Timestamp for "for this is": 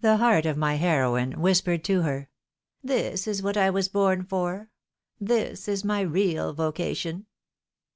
4.24-5.84